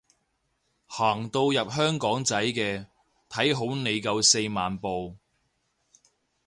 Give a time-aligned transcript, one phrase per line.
[0.87, 2.87] 行到入香港仔嘅，
[3.29, 5.15] 睇好你夠四萬步